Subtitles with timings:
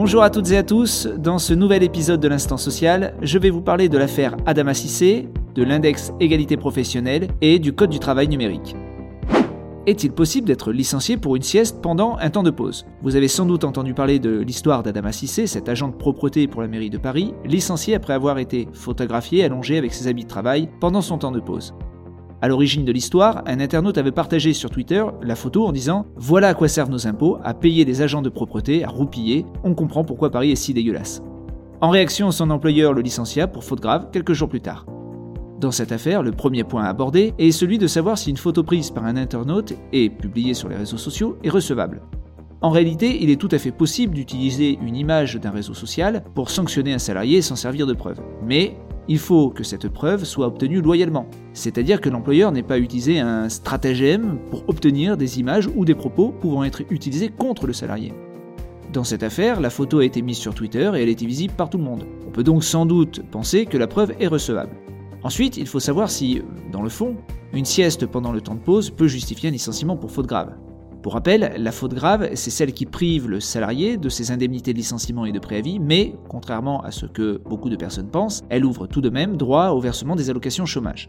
[0.00, 3.50] Bonjour à toutes et à tous, dans ce nouvel épisode de l'Instant Social, je vais
[3.50, 8.28] vous parler de l'affaire Adama Cissé, de l'index égalité professionnelle et du Code du travail
[8.28, 8.76] numérique.
[9.88, 12.86] Est-il possible d'être licencié pour une sieste pendant un temps de pause?
[13.02, 16.62] Vous avez sans doute entendu parler de l'histoire d'Adama Cissé, cet agent de propreté pour
[16.62, 20.68] la mairie de Paris, licencié après avoir été photographié allongé avec ses habits de travail
[20.78, 21.74] pendant son temps de pause.
[22.40, 26.48] À l'origine de l'histoire, un internaute avait partagé sur Twitter la photo en disant Voilà
[26.48, 30.04] à quoi servent nos impôts, à payer des agents de propreté, à roupiller, on comprend
[30.04, 31.20] pourquoi Paris est si dégueulasse.
[31.80, 34.86] En réaction, son employeur le licencia pour faute grave quelques jours plus tard.
[35.58, 38.62] Dans cette affaire, le premier point à aborder est celui de savoir si une photo
[38.62, 42.02] prise par un internaute et publiée sur les réseaux sociaux est recevable.
[42.60, 46.50] En réalité, il est tout à fait possible d'utiliser une image d'un réseau social pour
[46.50, 48.20] sanctionner un salarié sans servir de preuve.
[48.44, 48.76] Mais
[49.08, 51.26] il faut que cette preuve soit obtenue loyalement.
[51.54, 56.28] C'est-à-dire que l'employeur n'ait pas utilisé un stratagème pour obtenir des images ou des propos
[56.28, 58.12] pouvant être utilisés contre le salarié.
[58.92, 61.70] Dans cette affaire, la photo a été mise sur Twitter et elle était visible par
[61.70, 62.06] tout le monde.
[62.26, 64.72] On peut donc sans doute penser que la preuve est recevable.
[65.22, 67.16] Ensuite, il faut savoir si, dans le fond,
[67.52, 70.52] une sieste pendant le temps de pause peut justifier un licenciement pour faute grave.
[71.02, 74.78] Pour rappel, la faute grave, c'est celle qui prive le salarié de ses indemnités de
[74.78, 78.88] licenciement et de préavis, mais, contrairement à ce que beaucoup de personnes pensent, elle ouvre
[78.88, 81.08] tout de même droit au versement des allocations chômage.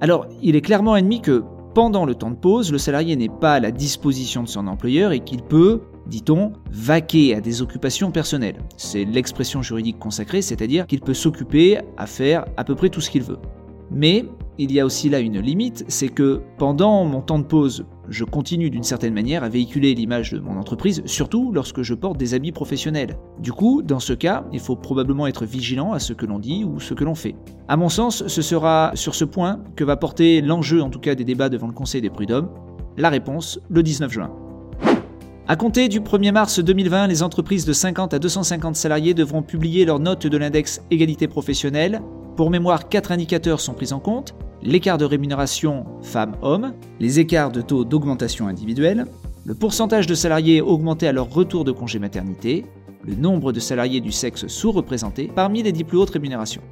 [0.00, 3.54] Alors, il est clairement admis que pendant le temps de pause, le salarié n'est pas
[3.54, 8.62] à la disposition de son employeur et qu'il peut, dit-on, vaquer à des occupations personnelles.
[8.76, 13.10] C'est l'expression juridique consacrée, c'est-à-dire qu'il peut s'occuper à faire à peu près tout ce
[13.10, 13.38] qu'il veut.
[13.90, 14.24] Mais
[14.58, 18.24] il y a aussi là une limite, c'est que pendant mon temps de pause, je
[18.24, 22.32] continue d'une certaine manière à véhiculer l'image de mon entreprise, surtout lorsque je porte des
[22.32, 23.18] habits professionnels.
[23.38, 26.64] Du coup, dans ce cas, il faut probablement être vigilant à ce que l'on dit
[26.64, 27.34] ou ce que l'on fait.
[27.68, 31.14] À mon sens, ce sera sur ce point que va porter l'enjeu en tout cas
[31.14, 32.48] des débats devant le Conseil des prud'hommes.
[32.96, 34.30] La réponse, le 19 juin.
[35.48, 39.84] À compter du 1er mars 2020, les entreprises de 50 à 250 salariés devront publier
[39.84, 42.00] leurs notes de l'index égalité professionnelle.
[42.36, 44.34] Pour mémoire, quatre indicateurs sont pris en compte
[44.66, 49.06] l'écart de rémunération femmes-hommes, les écarts de taux d'augmentation individuelle,
[49.44, 52.66] le pourcentage de salariés augmentés à leur retour de congé maternité,
[53.04, 56.62] le nombre de salariés du sexe sous-représenté parmi les dix plus hautes rémunérations.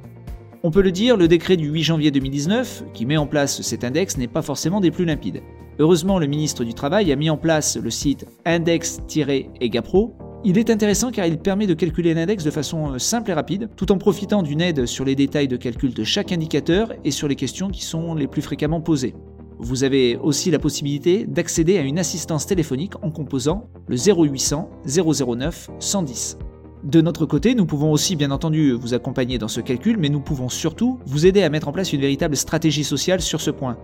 [0.61, 3.85] On peut le dire, le décret du 8 janvier 2019, qui met en place cet
[3.85, 5.41] index, n'est pas forcément des plus limpides.
[5.79, 11.09] Heureusement, le ministre du Travail a mis en place le site index-egapro il est intéressant
[11.09, 14.43] car il permet de calculer l'index de façon euh, simple et rapide, tout en profitant
[14.43, 17.83] d'une aide sur les détails de calcul de chaque indicateur et sur les questions qui
[17.83, 19.15] sont les plus fréquemment posées.
[19.57, 25.71] Vous avez aussi la possibilité d'accéder à une assistance téléphonique en composant le 0800 009
[25.79, 26.37] 110.
[26.83, 30.19] De notre côté, nous pouvons aussi bien entendu vous accompagner dans ce calcul, mais nous
[30.19, 33.77] pouvons surtout vous aider à mettre en place une véritable stratégie sociale sur ce point.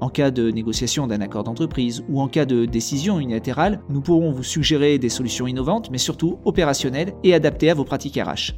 [0.00, 4.30] En cas de négociation d'un accord d'entreprise ou en cas de décision unilatérale, nous pourrons
[4.30, 8.54] vous suggérer des solutions innovantes mais surtout opérationnelles et adaptées à vos pratiques RH.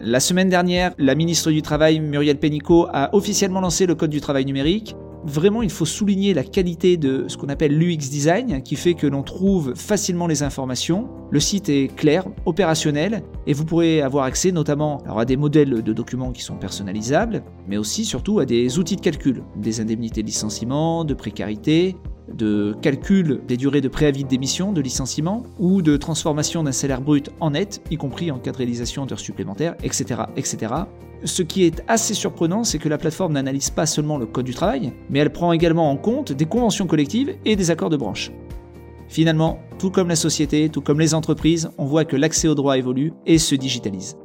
[0.00, 4.20] La semaine dernière, la ministre du Travail, Muriel Pénicaud, a officiellement lancé le Code du
[4.20, 8.76] travail numérique vraiment, il faut souligner la qualité de ce qu'on appelle l'UX design, qui
[8.76, 11.08] fait que l'on trouve facilement les informations.
[11.30, 15.92] Le site est clair, opérationnel, et vous pourrez avoir accès notamment à des modèles de
[15.92, 20.26] documents qui sont personnalisables, mais aussi surtout à des outils de calcul, des indemnités de
[20.26, 21.96] licenciement, de précarité,
[22.36, 27.00] de calcul des durées de préavis de démission, de licenciement, ou de transformation d'un salaire
[27.00, 30.72] brut en net, y compris en cas de réalisation d'heures supplémentaires, etc., etc.
[31.24, 34.54] Ce qui est assez surprenant, c'est que la plateforme n'analyse pas seulement le code du
[34.54, 38.32] travail, mais elle prend également en compte des conventions collectives et des accords de branche.
[39.08, 42.78] Finalement, tout comme la société, tout comme les entreprises, on voit que l'accès au droit
[42.78, 44.16] évolue et se digitalise.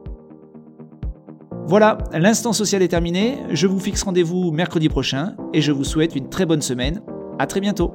[1.68, 6.16] Voilà, l'instant social est terminé, je vous fixe rendez-vous mercredi prochain et je vous souhaite
[6.16, 7.02] une très bonne semaine.
[7.40, 7.94] À très bientôt